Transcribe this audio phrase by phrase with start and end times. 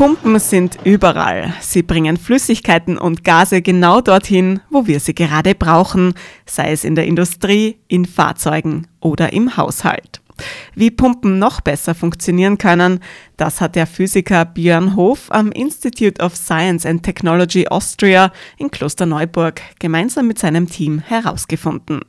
[0.00, 1.52] Pumpen sind überall.
[1.60, 6.14] Sie bringen Flüssigkeiten und Gase genau dorthin, wo wir sie gerade brauchen,
[6.46, 10.22] sei es in der Industrie, in Fahrzeugen oder im Haushalt.
[10.74, 13.00] Wie Pumpen noch besser funktionieren können,
[13.36, 19.60] das hat der Physiker Björn Hof am Institute of Science and Technology Austria in Klosterneuburg
[19.80, 22.00] gemeinsam mit seinem Team herausgefunden.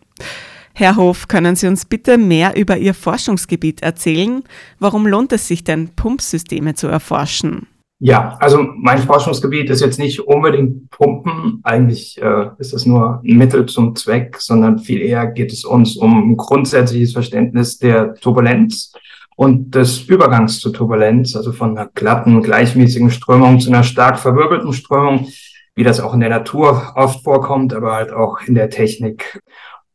[0.73, 4.45] Herr Hof, können Sie uns bitte mehr über Ihr Forschungsgebiet erzählen?
[4.79, 7.67] Warum lohnt es sich denn, Pumpsysteme zu erforschen?
[8.03, 11.59] Ja, also mein Forschungsgebiet ist jetzt nicht unbedingt Pumpen.
[11.61, 15.97] Eigentlich äh, ist es nur ein Mittel zum Zweck, sondern viel eher geht es uns
[15.97, 18.93] um ein grundsätzliches Verständnis der Turbulenz
[19.35, 24.73] und des Übergangs zur Turbulenz, also von einer glatten, gleichmäßigen Strömung zu einer stark verwirbelten
[24.73, 25.27] Strömung,
[25.75, 29.39] wie das auch in der Natur oft vorkommt, aber halt auch in der Technik.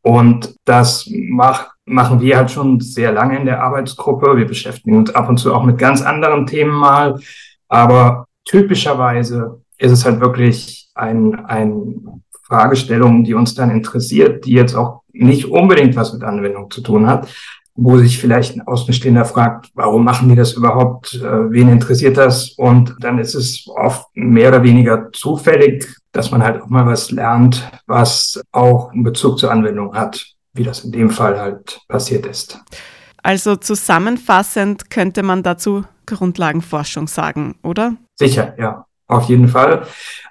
[0.02, 4.36] Und das macht, machen wir halt schon sehr lange in der Arbeitsgruppe.
[4.36, 7.18] Wir beschäftigen uns ab und zu auch mit ganz anderen Themen mal.
[7.68, 14.74] Aber typischerweise ist es halt wirklich ein, ein Fragestellung, die uns dann interessiert, die jetzt
[14.74, 17.28] auch nicht unbedingt was mit Anwendung zu tun hat,
[17.74, 22.50] wo sich vielleicht ein Außenstehender fragt, warum machen die das überhaupt, äh, wen interessiert das?
[22.52, 27.10] Und dann ist es oft mehr oder weniger zufällig, dass man halt auch mal was
[27.10, 32.24] lernt, was auch einen Bezug zur Anwendung hat, wie das in dem Fall halt passiert
[32.24, 32.58] ist.
[33.26, 37.96] Also zusammenfassend könnte man dazu Grundlagenforschung sagen, oder?
[38.14, 39.84] Sicher, ja, auf jeden Fall.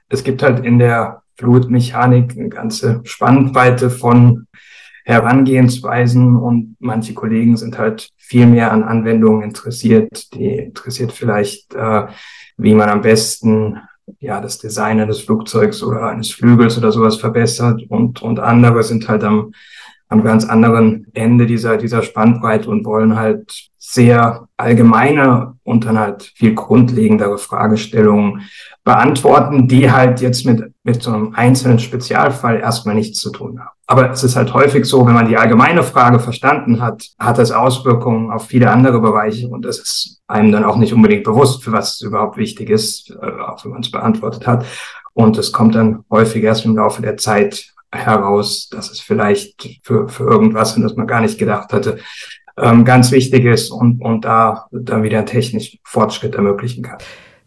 [0.08, 4.48] Es gibt halt in der Fluidmechanik eine ganze Spannbreite von
[5.04, 10.34] Herangehensweisen und manche Kollegen sind halt viel mehr an Anwendungen interessiert.
[10.34, 12.08] Die interessiert vielleicht, äh,
[12.56, 13.78] wie man am besten
[14.20, 19.10] ja, das Design eines Flugzeugs oder eines Flügels oder sowas verbessert und, und andere sind
[19.10, 19.52] halt am,
[20.16, 26.32] am ganz anderen Ende dieser, dieser Spannbreite und wollen halt sehr allgemeine und dann halt
[26.36, 28.42] viel grundlegendere Fragestellungen
[28.84, 33.70] beantworten, die halt jetzt mit, mit so einem einzelnen Spezialfall erstmal nichts zu tun haben.
[33.88, 37.52] Aber es ist halt häufig so, wenn man die allgemeine Frage verstanden hat, hat das
[37.52, 41.72] Auswirkungen auf viele andere Bereiche und es ist einem dann auch nicht unbedingt bewusst, für
[41.72, 44.66] was es überhaupt wichtig ist, äh, auch wenn man es beantwortet hat.
[45.14, 50.08] Und es kommt dann häufig erst im Laufe der Zeit heraus, dass es vielleicht für,
[50.08, 52.00] für irgendwas, und das man gar nicht gedacht hatte,
[52.58, 56.98] ähm, ganz wichtig ist und, und da dann wieder einen technischen Fortschritt ermöglichen kann.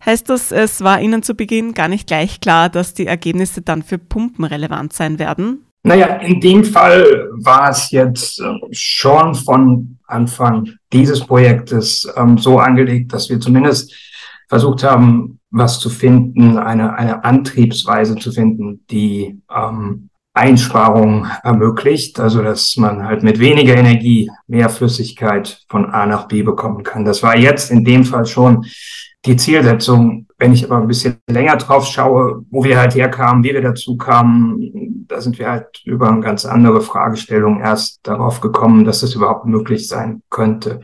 [0.04, 3.82] Heißt das, es war Ihnen zu Beginn gar nicht gleich klar, dass die Ergebnisse dann
[3.82, 5.64] für Pumpen relevant sein werden?
[5.82, 12.58] Naja, in dem Fall war es jetzt äh, schon von Anfang dieses Projektes ähm, so
[12.58, 13.94] angelegt, dass wir zumindest
[14.48, 22.42] versucht haben, was zu finden, eine, eine Antriebsweise zu finden, die ähm, Einsparungen ermöglicht, also
[22.42, 27.04] dass man halt mit weniger Energie mehr Flüssigkeit von A nach B bekommen kann.
[27.04, 28.64] Das war jetzt in dem Fall schon
[29.26, 30.26] die Zielsetzung.
[30.38, 33.96] Wenn ich aber ein bisschen länger drauf schaue, wo wir halt herkamen, wie wir dazu
[33.96, 39.14] kamen, da sind wir halt über eine ganz andere Fragestellung erst darauf gekommen, dass das
[39.14, 40.82] überhaupt möglich sein könnte.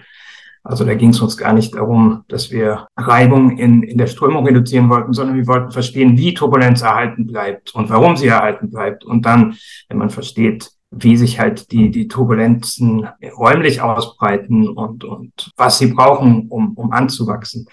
[0.65, 4.47] Also da ging es uns gar nicht darum, dass wir Reibung in, in der Strömung
[4.47, 9.05] reduzieren wollten, sondern wir wollten verstehen, wie Turbulenz erhalten bleibt und warum sie erhalten bleibt.
[9.05, 9.57] Und dann,
[9.89, 15.89] wenn man versteht, wie sich halt die, die Turbulenzen räumlich ausbreiten und, und was sie
[15.89, 17.67] brauchen, um, um anzuwachsen,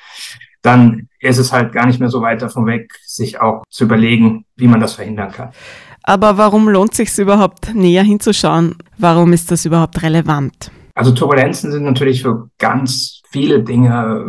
[0.61, 4.45] dann ist es halt gar nicht mehr so weit davon weg, sich auch zu überlegen,
[4.57, 5.51] wie man das verhindern kann.
[6.03, 8.75] Aber warum lohnt sich überhaupt näher hinzuschauen?
[8.97, 10.71] Warum ist das überhaupt relevant?
[10.93, 14.25] Also Turbulenzen sind natürlich für ganz viele Dinge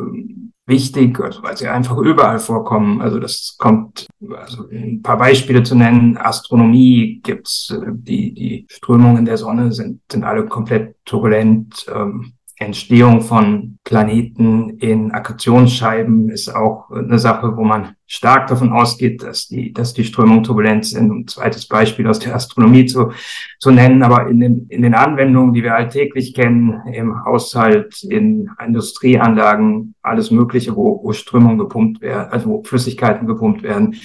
[0.66, 3.00] wichtig, also weil sie einfach überall vorkommen.
[3.00, 9.38] Also das kommt, also ein paar Beispiele zu nennen, Astronomie gibt's, die, die Strömungen der
[9.38, 11.86] Sonne sind, sind alle komplett turbulent.
[11.92, 12.34] Ähm,
[12.64, 19.48] Entstehung von Planeten in Akkretionsscheiben ist auch eine Sache, wo man stark davon ausgeht, dass
[19.48, 21.10] die, dass die Strömungen turbulent sind.
[21.10, 23.12] Ein zweites Beispiel aus der Astronomie zu,
[23.58, 28.50] zu nennen, aber in den, in den Anwendungen, die wir alltäglich kennen, im Haushalt, in
[28.64, 33.96] Industrieanlagen, alles Mögliche, wo, wo Strömungen gepumpt werden, also wo Flüssigkeiten gepumpt werden,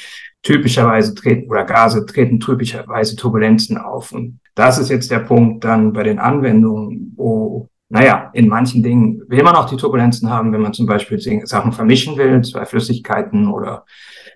[0.44, 4.12] typischerweise treten oder Gase treten typischerweise Turbulenzen auf.
[4.12, 9.22] Und das ist jetzt der Punkt dann bei den Anwendungen, wo naja, in manchen Dingen
[9.28, 13.48] will man auch die Turbulenzen haben, wenn man zum Beispiel Sachen vermischen will, zwei Flüssigkeiten
[13.48, 13.86] oder,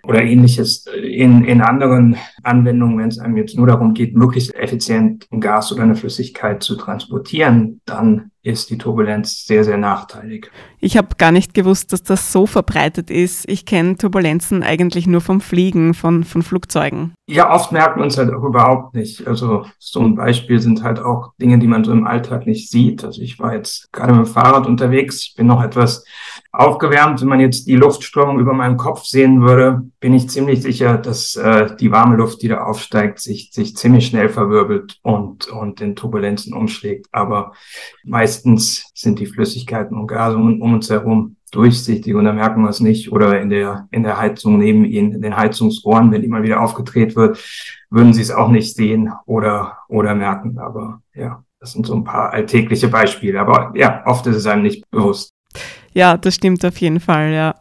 [0.03, 0.85] oder ähnliches.
[0.87, 5.71] In, in anderen Anwendungen, wenn es einem jetzt nur darum geht, möglichst effizient ein Gas
[5.73, 10.49] oder eine Flüssigkeit zu transportieren, dann ist die Turbulenz sehr, sehr nachteilig.
[10.79, 13.47] Ich habe gar nicht gewusst, dass das so verbreitet ist.
[13.49, 17.13] Ich kenne Turbulenzen eigentlich nur vom Fliegen, von, von Flugzeugen.
[17.33, 19.25] Ja, oft merkt man es halt auch überhaupt nicht.
[19.25, 23.05] Also so ein Beispiel sind halt auch Dinge, die man so im Alltag nicht sieht.
[23.05, 25.21] Also ich war jetzt gerade mit dem Fahrrad unterwegs.
[25.21, 26.03] Ich bin noch etwas
[26.51, 27.21] aufgewärmt.
[27.21, 31.37] Wenn man jetzt die Luftströmung über meinem Kopf sehen würde, bin ich ziemlich sicher, dass
[31.37, 35.95] äh, die warme Luft, die da aufsteigt, sich, sich ziemlich schnell verwirbelt und, und in
[35.95, 37.07] Turbulenzen umschlägt.
[37.13, 37.53] Aber
[38.03, 42.69] meistens sind die Flüssigkeiten und Gase um, um uns herum durchsichtig und da merken wir
[42.69, 43.11] es nicht.
[43.11, 47.15] Oder in der, in der Heizung neben ihnen, in den Heizungsrohren, wenn mal wieder aufgedreht
[47.15, 47.43] wird,
[47.89, 50.57] würden sie es auch nicht sehen oder, oder merken.
[50.57, 53.39] Aber ja, das sind so ein paar alltägliche Beispiele.
[53.39, 55.31] Aber ja, oft ist es einem nicht bewusst.
[55.93, 57.55] Ja, das stimmt auf jeden Fall, ja.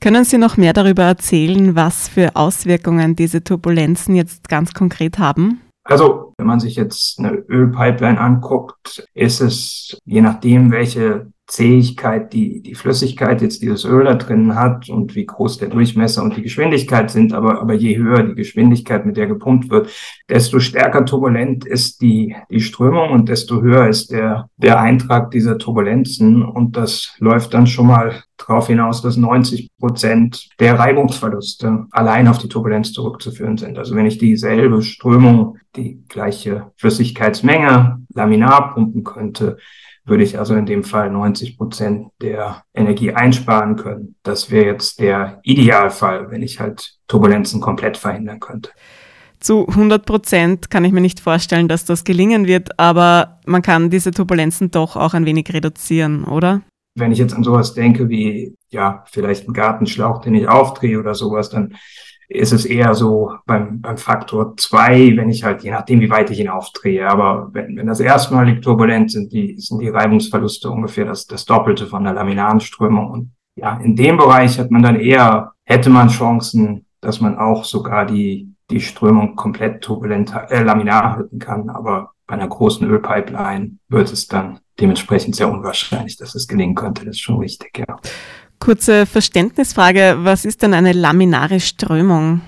[0.00, 5.60] Können Sie noch mehr darüber erzählen, was für Auswirkungen diese Turbulenzen jetzt ganz konkret haben?
[5.84, 12.60] Also, wenn man sich jetzt eine Ölpipeline anguckt, ist es, je nachdem, welche Zähigkeit die,
[12.60, 16.42] die Flüssigkeit jetzt dieses Öl da drin hat und wie groß der Durchmesser und die
[16.42, 19.88] Geschwindigkeit sind, aber, aber je höher die Geschwindigkeit, mit der gepumpt wird,
[20.28, 25.56] desto stärker turbulent ist die, die Strömung und desto höher ist der, der Eintrag dieser
[25.56, 32.26] Turbulenzen und das läuft dann schon mal darauf hinaus, dass 90 Prozent der Reibungsverluste allein
[32.26, 33.78] auf die Turbulenz zurückzuführen sind.
[33.78, 39.58] Also wenn ich dieselbe Strömung, die gleiche Flüssigkeitsmenge laminar pumpen könnte,
[40.06, 44.14] würde ich also in dem Fall 90 Prozent der Energie einsparen können.
[44.22, 48.70] Das wäre jetzt der Idealfall, wenn ich halt Turbulenzen komplett verhindern könnte.
[49.40, 53.90] Zu 100 Prozent kann ich mir nicht vorstellen, dass das gelingen wird, aber man kann
[53.90, 56.62] diese Turbulenzen doch auch ein wenig reduzieren, oder?
[56.94, 61.14] Wenn ich jetzt an sowas denke wie, ja, vielleicht einen Gartenschlauch, den ich aufdrehe oder
[61.14, 61.76] sowas, dann
[62.28, 66.30] ist es eher so beim, beim Faktor zwei, wenn ich halt, je nachdem, wie weit
[66.30, 67.08] ich ihn aufdrehe.
[67.08, 71.86] Aber wenn, wenn das erstmalig turbulent sind, die, sind die Reibungsverluste ungefähr das, das Doppelte
[71.86, 73.10] von der laminaren Strömung.
[73.10, 77.64] Und ja, in dem Bereich hat man dann eher, hätte man Chancen, dass man auch
[77.64, 81.70] sogar die, die Strömung komplett turbulent, äh, laminar halten kann.
[81.70, 87.04] Aber bei einer großen Ölpipeline wird es dann dementsprechend sehr unwahrscheinlich, dass es gelingen könnte.
[87.04, 87.98] Das ist schon richtig, ja.
[88.58, 92.40] Kurze Verständnisfrage, was ist denn eine laminare Strömung?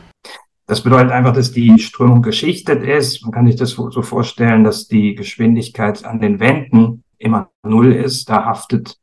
[0.67, 3.23] Das bedeutet einfach, dass die Strömung geschichtet ist.
[3.23, 8.29] Man kann sich das so vorstellen, dass die Geschwindigkeit an den Wänden immer null ist.
[8.29, 8.97] Da haftet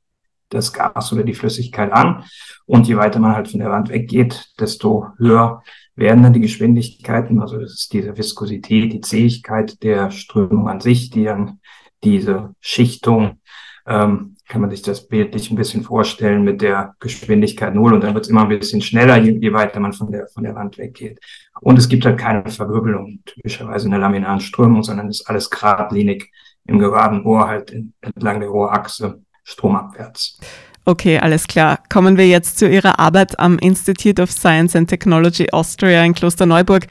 [0.49, 2.23] das Gas oder die Flüssigkeit an.
[2.65, 5.63] Und je weiter man halt von der Wand weggeht, desto höher
[5.95, 7.41] werden dann die Geschwindigkeiten.
[7.41, 11.59] Also das ist diese Viskosität, die Zähigkeit der Strömung an sich, die dann
[12.03, 13.39] diese Schichtung
[13.87, 18.13] ähm, kann man sich das bildlich ein bisschen vorstellen mit der Geschwindigkeit null und dann
[18.13, 20.77] wird es immer ein bisschen schneller, je, je, weiter man von der, von der Wand
[20.77, 21.19] weggeht.
[21.61, 26.31] Und es gibt halt keine Verwirbelung, typischerweise in der laminaren Strömung, sondern ist alles geradlinig
[26.67, 30.39] im geraden Rohr halt entlang der Rohrachse stromabwärts.
[30.87, 31.79] Okay, alles klar.
[31.91, 36.85] Kommen wir jetzt zu Ihrer Arbeit am Institute of Science and Technology Austria in Klosterneuburg.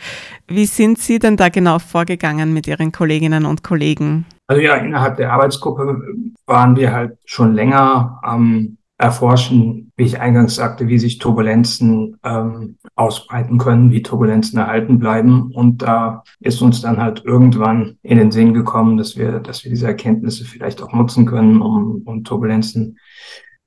[0.49, 4.27] Wie sind Sie denn da genau vorgegangen mit Ihren Kolleginnen und Kollegen?
[4.49, 6.03] Also ja, innerhalb der Arbeitsgruppe
[6.47, 12.79] waren wir halt schon länger am erforschen, wie ich eingangs sagte, wie sich Turbulenzen ähm,
[12.95, 15.53] ausbreiten können, wie Turbulenzen erhalten bleiben.
[15.53, 19.71] Und da ist uns dann halt irgendwann in den Sinn gekommen, dass wir, dass wir
[19.71, 22.99] diese Erkenntnisse vielleicht auch nutzen können, um, um Turbulenzen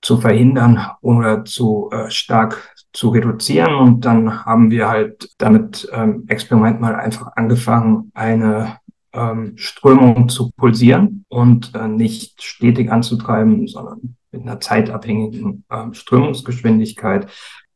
[0.02, 3.76] zu verhindern oder zu äh, stark zu reduzieren.
[3.76, 8.78] Und dann haben wir halt damit ähm, Experiment mal einfach angefangen, eine
[9.14, 17.28] ähm, Strömung zu pulsieren und äh, nicht stetig anzutreiben, sondern mit einer zeitabhängigen ähm, Strömungsgeschwindigkeit.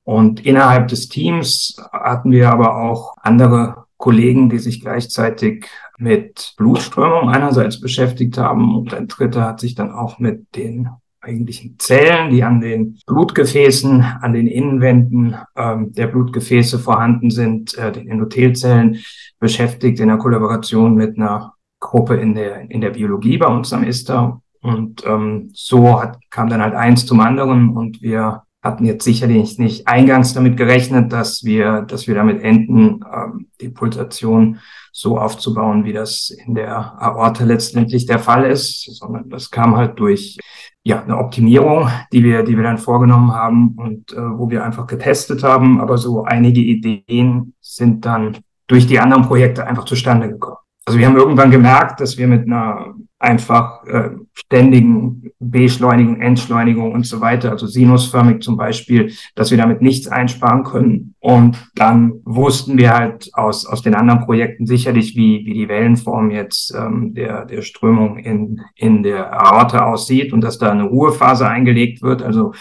[0.04, 7.30] Und innerhalb des Teams hatten wir aber auch andere Kollegen, die sich gleichzeitig mit Blutströmung
[7.30, 10.90] einerseits beschäftigt haben und ein dritter hat sich dann auch mit den
[11.22, 17.92] eigentlichen Zellen, die an den Blutgefäßen, an den Innenwänden ähm, der Blutgefäße vorhanden sind, äh,
[17.92, 19.00] den Endothelzellen,
[19.40, 23.84] beschäftigt in der Kollaboration mit einer Gruppe in der, in der Biologie bei uns am
[23.84, 24.42] ISTA.
[24.62, 29.58] Und ähm, so hat, kam dann halt eins zum anderen und wir hatten jetzt sicherlich
[29.58, 34.60] nicht eingangs damit gerechnet, dass wir, dass wir damit enden, ähm, die Pulsation
[34.92, 40.00] so aufzubauen, wie das in der Aorte letztendlich der Fall ist, sondern das kam halt
[40.00, 40.38] durch
[40.84, 44.88] ja, eine Optimierung, die wir, die wir dann vorgenommen haben und äh, wo wir einfach
[44.88, 45.80] getestet haben.
[45.80, 50.58] Aber so einige Ideen sind dann durch die anderen Projekte einfach zustande gekommen.
[50.86, 57.06] Also wir haben irgendwann gemerkt, dass wir mit einer einfach äh, ständigen Beschleunigung, Entschleunigung und
[57.06, 61.14] so weiter, also sinusförmig zum Beispiel, dass wir damit nichts einsparen können.
[61.20, 66.32] Und dann wussten wir halt aus, aus den anderen Projekten sicherlich, wie, wie die Wellenform
[66.32, 71.48] jetzt ähm, der, der Strömung in, in der Aorta aussieht und dass da eine Ruhephase
[71.48, 72.24] eingelegt wird.
[72.24, 72.54] Also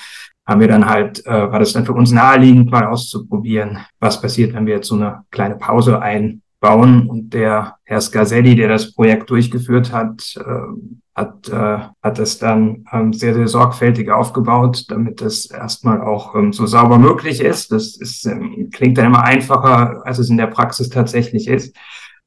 [0.47, 4.53] haben wir dann halt, äh, war das dann für uns naheliegend, mal auszuprobieren, was passiert,
[4.53, 7.09] wenn wir jetzt so eine kleine Pause ein bauen.
[7.09, 12.85] Und der Herr Scaselli, der das Projekt durchgeführt hat, äh, hat, äh, hat es dann
[12.93, 17.73] ähm, sehr, sehr sorgfältig aufgebaut, damit das erstmal auch ähm, so sauber möglich ist.
[17.73, 21.77] Das ist, ähm, klingt dann immer einfacher, als es in der Praxis tatsächlich ist.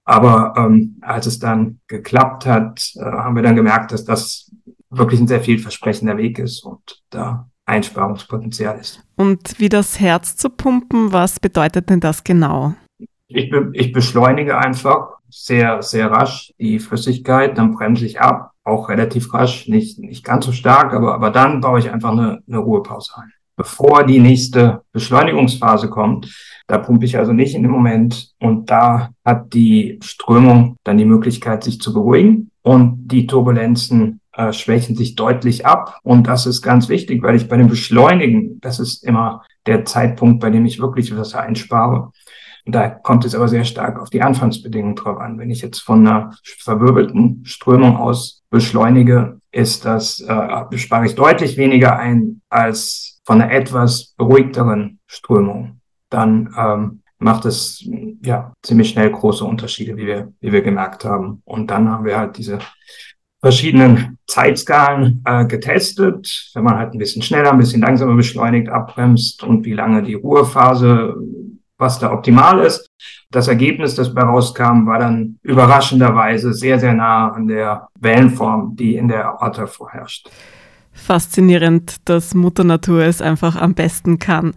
[0.05, 4.51] Aber ähm, als es dann geklappt hat, äh, haben wir dann gemerkt, dass das
[4.89, 9.01] wirklich ein sehr vielversprechender Weg ist und da Einsparungspotenzial ist.
[9.15, 12.75] Und wie das Herz zu pumpen, was bedeutet denn das genau?
[13.33, 18.89] Ich, be ich beschleunige einfach sehr, sehr rasch die Flüssigkeit, dann bremse ich ab, auch
[18.89, 22.57] relativ rasch, nicht, nicht ganz so stark, aber, aber dann baue ich einfach eine, eine
[22.59, 23.33] Ruhepause ein.
[23.55, 26.33] Bevor die nächste Beschleunigungsphase kommt,
[26.67, 31.05] da pumpe ich also nicht in dem Moment und da hat die Strömung dann die
[31.05, 35.99] Möglichkeit, sich zu beruhigen und die Turbulenzen äh, schwächen sich deutlich ab.
[36.01, 40.39] Und das ist ganz wichtig, weil ich bei dem Beschleunigen, das ist immer der Zeitpunkt,
[40.39, 42.11] bei dem ich wirklich Wasser einspare.
[42.65, 45.38] Da kommt es aber sehr stark auf die Anfangsbedingungen drauf an.
[45.38, 51.58] Wenn ich jetzt von einer verwirbelten Strömung aus beschleunige, ist das, äh, spare ich deutlich
[51.58, 55.82] weniger ein als von einer etwas beruhigteren Strömung.
[56.10, 57.86] Dann ähm, macht es
[58.24, 61.41] ja ziemlich schnell große Unterschiede, wie wir, wie wir gemerkt haben.
[61.46, 62.60] Und dann haben wir halt diese
[63.41, 69.43] verschiedenen Zeitskalen äh, getestet, wenn man halt ein bisschen schneller, ein bisschen langsamer beschleunigt, abbremst
[69.43, 71.17] und wie lange die Ruhephase
[71.83, 72.89] was da optimal ist.
[73.29, 78.95] Das Ergebnis, das bei rauskam, war dann überraschenderweise sehr, sehr nah an der Wellenform, die
[78.95, 80.29] in der Aorta vorherrscht
[80.93, 84.53] faszinierend, dass Mutter Natur es einfach am besten kann.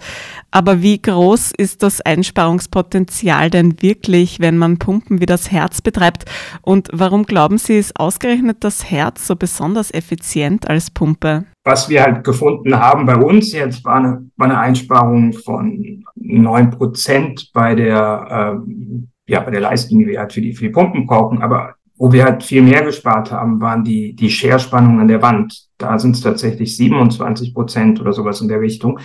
[0.50, 6.24] Aber wie groß ist das Einsparungspotenzial denn wirklich, wenn man Pumpen wie das Herz betreibt?
[6.62, 11.44] Und warum glauben Sie, ist ausgerechnet das Herz so besonders effizient als Pumpe?
[11.64, 16.70] Was wir halt gefunden haben bei uns jetzt war eine, war eine Einsparung von neun
[16.70, 20.70] Prozent bei der, ähm, ja, bei der Leistung, die wir halt für die, für die
[20.70, 21.42] Pumpen brauchen.
[21.42, 25.66] Aber wo wir halt viel mehr gespart haben, waren die, die Scherspannungen an der Wand.
[25.78, 28.98] Da sind es tatsächlich 27 Prozent oder sowas in der Richtung.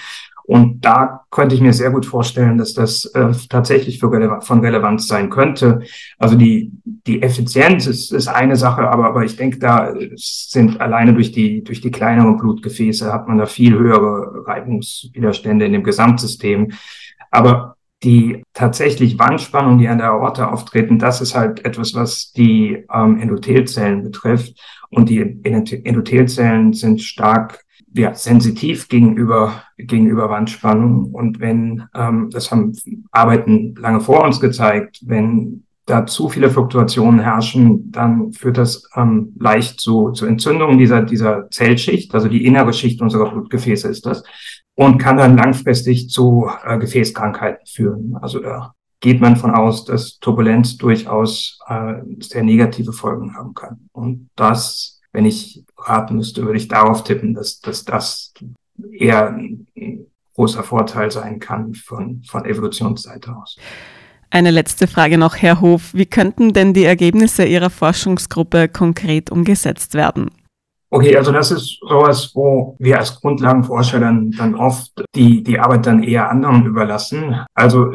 [0.43, 4.59] Und da könnte ich mir sehr gut vorstellen, dass das äh, tatsächlich für Rele von
[4.59, 5.81] Relevanz sein könnte.
[6.17, 11.13] Also die, die Effizienz ist, ist eine Sache, aber, aber ich denke, da sind alleine
[11.13, 16.73] durch die, durch die kleineren Blutgefäße hat man da viel höhere Reibungswiderstände in dem Gesamtsystem.
[17.29, 22.85] Aber die tatsächlich Wandspannung, die an der Aorta auftreten, das ist halt etwas, was die
[22.93, 24.59] ähm, Endothelzellen betrifft.
[24.89, 31.11] Und die Endothelzellen sind stark ja, sensitiv gegenüber, gegenüber Wandspannung.
[31.11, 32.75] Und wenn, ähm, das haben
[33.11, 39.33] Arbeiten lange vor uns gezeigt, wenn da zu viele Fluktuationen herrschen, dann führt das ähm,
[39.39, 44.23] leicht zu, zu Entzündungen dieser, dieser Zellschicht, also die innere Schicht unserer Blutgefäße ist das
[44.75, 48.17] und kann dann langfristig zu äh, Gefäßkrankheiten führen.
[48.21, 53.89] Also da geht man von aus, dass Turbulenz durchaus äh, sehr negative Folgen haben kann.
[53.91, 58.33] Und das, wenn ich raten müsste, würde ich darauf tippen, dass, dass das
[58.91, 59.67] eher ein
[60.35, 63.57] großer Vorteil sein kann von, von Evolutionsseite aus.
[64.29, 65.93] Eine letzte Frage noch, Herr Hof.
[65.93, 70.29] Wie könnten denn die Ergebnisse Ihrer Forschungsgruppe konkret umgesetzt werden?
[70.93, 75.85] Okay, also das ist sowas, wo wir als Grundlagenforscher dann, dann oft die, die Arbeit
[75.85, 77.37] dann eher anderen überlassen.
[77.53, 77.93] Also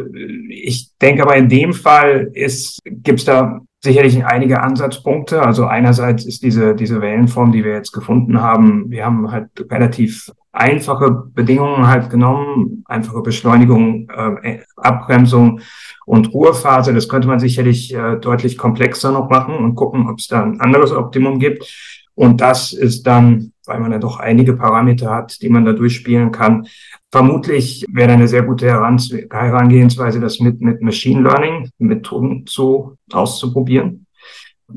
[0.49, 5.43] ich denke aber in dem Fall ist, gibt's da sicherlich einige Ansatzpunkte.
[5.43, 10.33] Also einerseits ist diese, diese Wellenform, die wir jetzt gefunden haben, wir haben halt relativ
[10.53, 15.61] einfache Bedingungen halt genommen, einfache Beschleunigung, äh, Abbremsung
[16.07, 16.95] und Ruhephase.
[16.95, 20.62] Das könnte man sicherlich äh, deutlich komplexer noch machen und gucken, ob es da ein
[20.62, 21.71] anderes Optimum gibt.
[22.16, 26.32] Und das ist dann, weil man ja doch einige Parameter hat, die man da durchspielen
[26.32, 26.66] kann,
[27.12, 34.06] vermutlich wäre eine sehr gute Herangehensweise, das mit, mit Machine Learning Methoden zu, auszuprobieren.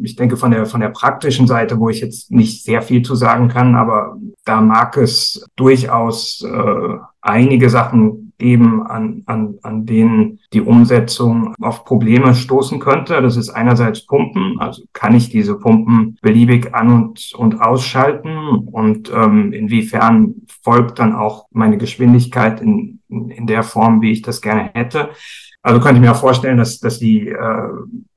[0.04, 3.16] Ich denke von der, von der praktischen Seite, wo ich jetzt nicht sehr viel zu
[3.16, 10.40] sagen kann, aber da mag es durchaus äh, einige Sachen eben an, an, an denen
[10.54, 13.22] die Umsetzung auf Probleme stoßen könnte.
[13.22, 18.38] Das ist einerseits Pumpen, also kann ich diese Pumpen beliebig an- und, und ausschalten
[18.72, 24.42] und ähm, inwiefern folgt dann auch meine Geschwindigkeit in, in, der Form, wie ich das
[24.42, 25.10] gerne hätte.
[25.62, 27.70] Also könnte ich mir auch vorstellen, dass, dass, die, äh,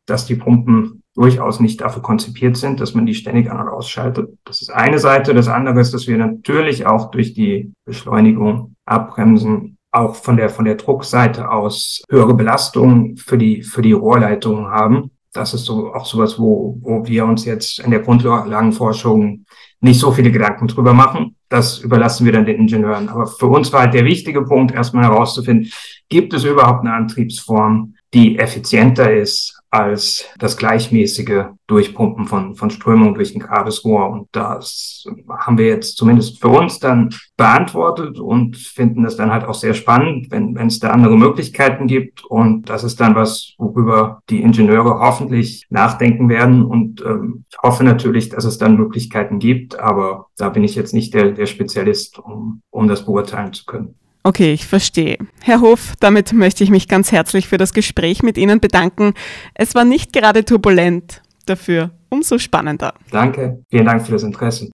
[0.07, 4.31] dass die Pumpen durchaus nicht dafür konzipiert sind, dass man die ständig an- und ausschaltet.
[4.45, 5.35] Das ist eine Seite.
[5.35, 10.65] Das andere ist, dass wir natürlich auch durch die Beschleunigung, Abbremsen auch von der, von
[10.65, 15.11] der Druckseite aus höhere Belastungen für die, für die Rohrleitungen haben.
[15.33, 19.47] Das ist so auch sowas, wo, wo wir uns jetzt in der Grundlagenforschung
[19.81, 21.37] nicht so viele Gedanken drüber machen.
[21.49, 23.09] Das überlassen wir dann den Ingenieuren.
[23.09, 25.71] Aber für uns war halt der wichtige Punkt, erstmal herauszufinden,
[26.09, 33.15] gibt es überhaupt eine Antriebsform, die effizienter ist als das gleichmäßige Durchpumpen von, von Strömung
[33.15, 34.11] durch ein gerades Rohr.
[34.11, 39.45] Und das haben wir jetzt zumindest für uns dann beantwortet und finden das dann halt
[39.45, 42.23] auch sehr spannend, wenn, wenn es da andere Möglichkeiten gibt.
[42.23, 46.63] Und das ist dann was, worüber die Ingenieure hoffentlich nachdenken werden.
[46.63, 50.93] Und ähm, ich hoffe natürlich, dass es dann Möglichkeiten gibt, aber da bin ich jetzt
[50.93, 53.95] nicht der, der Spezialist, um, um das beurteilen zu können.
[54.25, 55.19] Okay, ich verstehe.
[55.41, 59.15] Herr Hof, damit möchte ich mich ganz herzlich für das Gespräch mit Ihnen bedanken.
[59.55, 62.95] Es war nicht gerade turbulent, dafür umso spannender.
[63.11, 64.71] Danke, vielen Dank für das Interesse.